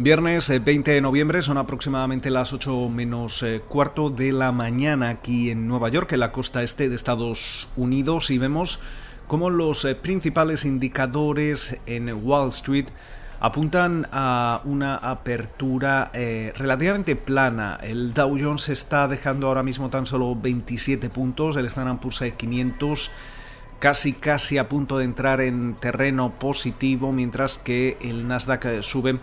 [0.00, 5.08] Viernes 20 eh, de noviembre son aproximadamente las 8 menos eh, cuarto de la mañana
[5.08, 8.78] aquí en Nueva York, en la costa este de Estados Unidos, y vemos
[9.26, 12.86] cómo los eh, principales indicadores en Wall Street
[13.40, 17.78] apuntan a una apertura relativamente plana.
[17.82, 23.10] El Dow Jones está dejando ahora mismo tan solo 27 puntos, el Standard Poor's 500
[23.78, 29.20] casi casi a punto de entrar en terreno positivo, mientras que el Nasdaq sube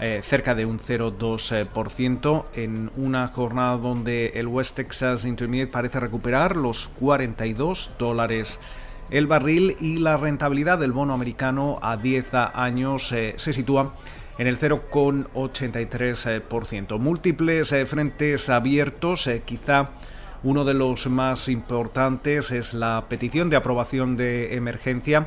[0.00, 6.56] eh, cerca de un 0,2% en una jornada donde el West Texas Intermediate parece recuperar
[6.56, 8.60] los 42 dólares
[9.10, 13.92] el barril y la rentabilidad del bono americano a 10 años eh, se sitúa
[14.38, 16.98] en el 0,83%.
[16.98, 19.90] Múltiples eh, frentes abiertos, quizá
[20.42, 25.26] uno de los más importantes es la petición de aprobación de emergencia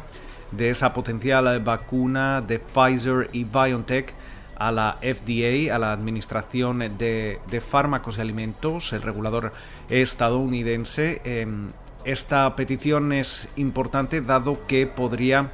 [0.51, 4.13] de esa potencial vacuna de Pfizer y BioNTech
[4.57, 9.53] a la FDA, a la Administración de, Fármacos y Alimentos, el regulador
[9.89, 11.21] estadounidense.
[11.25, 11.69] Em,
[12.05, 15.51] esta petición es importante dado que podría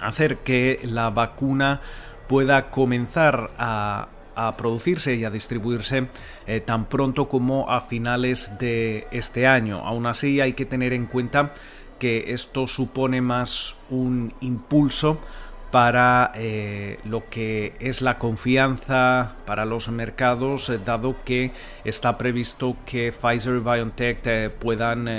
[0.00, 1.80] hacer que la vacuna
[2.28, 4.08] pueda comenzar a,
[4.58, 6.08] producirse y a distribuirse
[6.48, 9.78] eh, tan pronto como a finales de este año.
[9.86, 11.52] Aún así hay que tener en cuenta
[12.00, 15.20] que esto supone más un impulso
[15.74, 21.50] para eh, lo que es la confianza para los mercados, eh, dado que
[21.84, 25.10] está previsto que Pfizer y BioNTech eh, puedan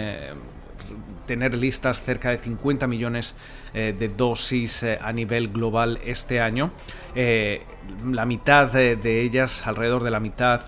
[1.25, 3.35] tener listas cerca de 50 millones
[3.73, 6.71] de dosis a nivel global este año.
[7.15, 10.61] la mitad de ellas, alrededor de la mitad,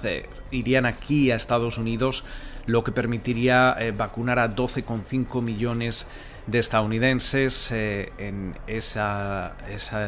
[0.51, 2.25] irían aquí a Estados Unidos,
[2.67, 9.01] lo que permitiría vacunar a 12,5 millones de de estadounidenses eh, en ese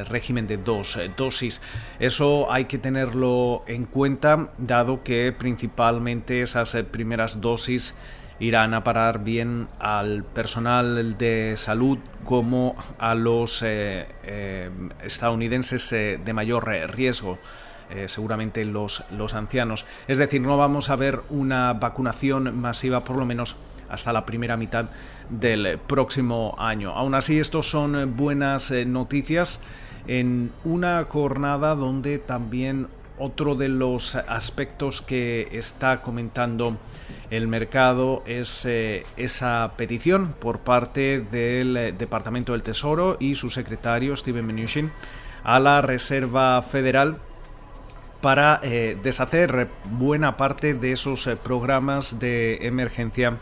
[0.05, 1.61] régimen de dos eh, dosis.
[1.99, 7.95] Eso hay que tenerlo en cuenta, dado que principalmente esas eh, primeras dosis
[8.39, 13.65] irán a parar bien al personal de salud como a los
[15.03, 17.37] estadounidenses de mayor riesgo.
[18.07, 19.85] Seguramente los, los ancianos.
[20.07, 23.55] Es decir, no vamos a ver una vacunación masiva, por lo menos
[23.89, 24.85] hasta la primera mitad
[25.29, 26.91] del próximo año.
[26.91, 29.61] Aún así, estos son buenas eh, noticias
[30.07, 36.77] en una jornada donde también otro de los aspectos que está comentando
[37.29, 43.49] el mercado es eh, esa petición por parte del eh, Departamento del Tesoro y su
[43.49, 44.91] secretario Steven Mnuchin
[45.43, 47.17] a la Reserva Federal
[48.21, 53.37] para deshacer buena parte de esos programas de emergencia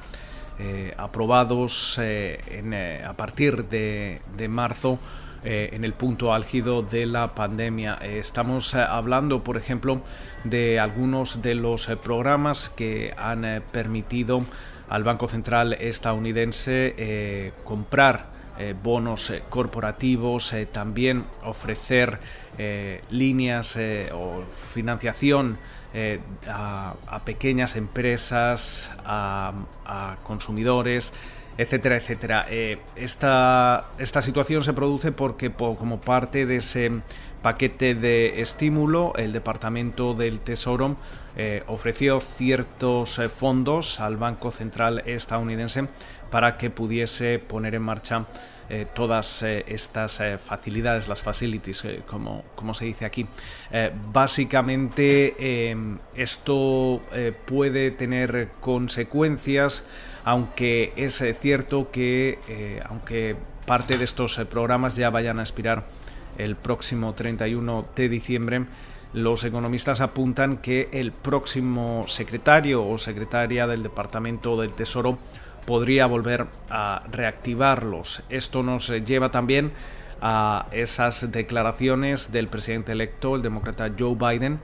[0.60, 4.98] eh, aprobados eh, eh, a partir de, marzo
[5.44, 8.00] en el punto álgido de la pandemia.
[8.02, 10.02] estamos hablando, por ejemplo,
[10.44, 14.44] de algunos de los programas que han permitido
[14.90, 18.26] al Banco Central estadounidense comprar
[18.82, 22.20] bonos corporativos, también ofrecer
[23.10, 23.78] líneas
[24.14, 25.60] o financiación
[25.94, 31.14] eh, a, pequeñas empresas, a, consumidores,
[31.58, 32.46] etcétera, etcétera.
[32.50, 36.92] Eh, esta, esta, situación se produce porque como parte de ese
[37.42, 40.98] paquete de estímulo, el Departamento del Tesoro
[41.36, 45.88] eh, ofreció ciertos fondos al Banco Central estadounidense
[46.30, 48.26] para que pudiese poner en marcha
[48.70, 53.26] eh, todas eh, estas eh, facilidades, las facilities, como, como, se dice aquí.
[54.12, 55.76] básicamente
[56.16, 57.02] esto
[57.46, 59.86] puede tener consecuencias,
[60.26, 62.40] aunque es cierto que
[62.90, 65.86] aunque parte de estos programas ya vayan a expirar
[66.38, 68.66] el próximo 31 de diciembre,
[69.14, 75.18] los economistas apuntan que el próximo secretario o secretaria del Departamento del Tesoro
[75.66, 78.24] podría volver a reactivarlos.
[78.30, 79.72] Esto nos lleva también
[80.22, 84.60] a esas declaraciones del presidente electo, el demócrata Joe Biden,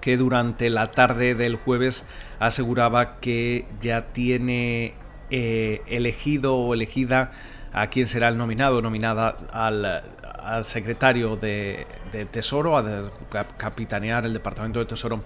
[0.00, 2.06] que durante la tarde del jueves
[2.38, 4.94] aseguraba que ya tiene
[5.30, 7.32] eh, elegido o elegida
[7.72, 11.86] a quien será el nominado nominada al, secretario de,
[12.30, 13.10] Tesoro, a
[13.56, 15.20] capitanear el Departamento de Tesoro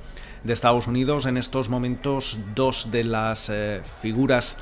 [0.45, 1.27] de Estados Unidos.
[1.27, 4.57] En estos momentos, dos de las eh, figuras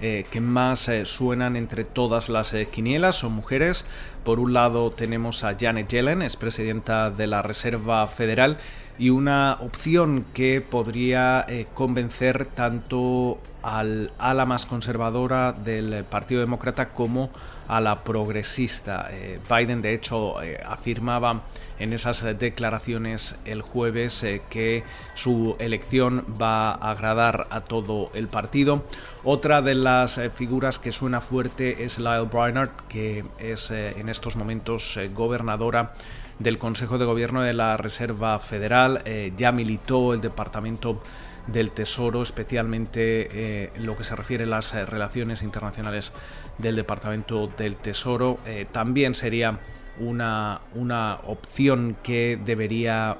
[0.00, 3.84] eh, que más eh, suenan entre todas las quinielas son mujeres.
[4.26, 8.58] Por un lado tenemos a Janet Yellen, es presidenta de la Reserva Federal,
[8.98, 16.90] y una opción que podría eh, convencer tanto al ala más conservadora del Partido Demócrata
[16.90, 17.30] como
[17.66, 19.08] a la progresista.
[19.10, 21.42] Eh, Biden, de hecho, eh, afirmaba
[21.80, 24.84] en esas declaraciones el jueves que
[25.14, 28.84] su elección va a agradar a todo el partido.
[29.24, 34.98] Otra de las figuras que suena fuerte es Lyle Brainerd, que es en estos momentos
[35.14, 35.92] gobernadora
[36.38, 41.02] del Consejo de Gobierno de la Reserva Federal, eh, ya militó el Departamento
[41.46, 46.12] del Tesoro, especialmente eh, lo que se refiere a las eh, relaciones internacionales
[46.58, 48.38] del Departamento del Tesoro.
[48.72, 49.60] también sería
[49.98, 53.18] una, una, opción que debería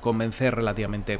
[0.00, 1.18] convencer relativamente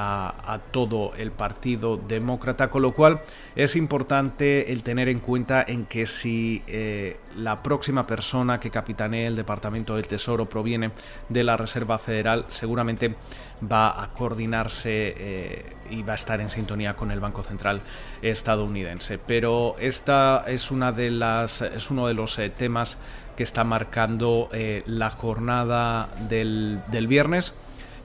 [0.00, 3.20] a, todo el Partido Demócrata, con lo cual
[3.56, 9.26] es importante el tener en cuenta en que si eh, la próxima persona que capitanee
[9.26, 10.92] el Departamento del Tesoro proviene
[11.28, 13.16] de la Reserva Federal, seguramente
[13.60, 17.80] va a coordinarse eh, y va a estar en sintonía con el Banco Central
[18.22, 19.18] estadounidense.
[19.18, 22.98] Pero esta es una de las es uno de los eh, temas
[23.36, 24.48] que está marcando
[24.86, 27.54] la jornada del, del viernes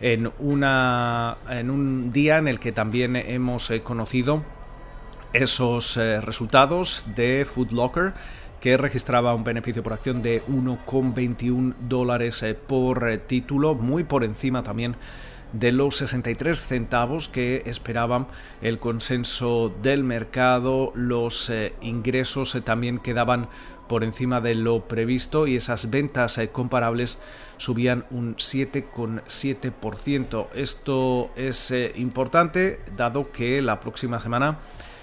[0.04, 4.44] en, una, en un día en el que también hemos eh, conocido
[5.32, 8.14] esos eh, resultados de Food Locker
[8.60, 14.62] que registraba un beneficio por acción de 1,21 dólares eh, por título, muy por encima
[14.62, 14.98] también
[15.54, 18.28] de los 63 centavos que esperaban
[18.62, 20.92] el consenso del mercado.
[20.96, 23.48] Los ingresos también quedaban
[23.88, 27.18] por encima de lo previsto y esas ventas comparables
[27.58, 30.48] subían un 7,7%.
[30.56, 34.60] Esto es eh, importante dado que la próxima semana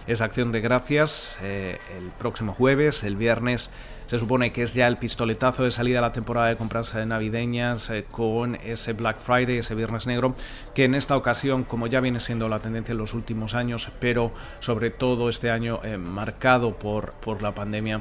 [0.07, 3.71] es acción de gracias, eh, el próximo jueves, el viernes
[4.07, 7.07] se supone que es ya el pistoletazo de salida a la temporada de compras eh,
[7.07, 10.35] navideñas eh, con ese Black Friday, ese Viernes Negro,
[10.75, 14.33] que en esta ocasión, como ya viene siendo la tendencia en los últimos años, pero
[14.59, 18.01] sobre todo este año marcado por, por la pandemia,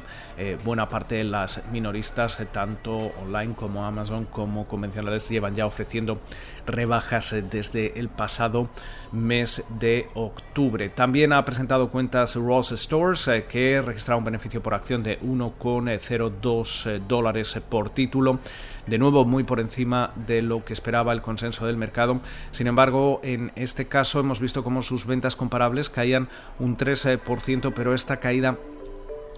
[0.63, 6.19] buena parte de las minoristas, tanto online como Amazon como convencionales, llevan ya ofreciendo
[6.65, 8.69] rebajas desde el pasado
[9.11, 10.89] mes de octubre.
[10.89, 16.89] También ha presentado cuentas Ross Stores que registra un beneficio por acción de 1,5 0,2
[16.89, 18.39] eh, dólares por título.
[18.87, 22.21] De nuevo, muy por encima de lo que esperaba el consenso del mercado.
[22.51, 27.93] Sin embargo, en este caso hemos visto cómo sus ventas comparables caían un 3%, pero
[27.93, 28.57] esta caída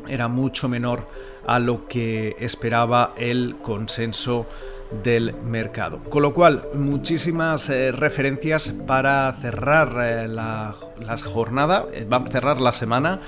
[0.07, 1.07] era mucho menor
[1.45, 4.47] a lo que esperaba el consenso
[5.03, 5.99] del mercado.
[6.09, 10.75] Con lo cual, muchísimas eh, referencias para cerrar eh, la,
[11.23, 13.21] jornada, va a cerrar la semana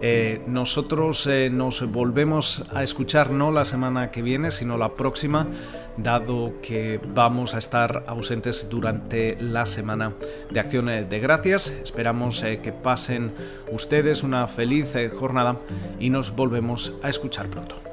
[0.00, 5.48] eh, nosotros eh, nos volvemos a escuchar no la semana que viene, sino la próxima,
[5.96, 10.14] dado que vamos a estar ausentes durante la semana
[10.50, 11.68] de acciones de gracias.
[11.68, 13.32] Esperamos eh, que pasen
[13.72, 15.58] ustedes una feliz jornada
[15.98, 17.87] y nos volvemos a escuchar pronto.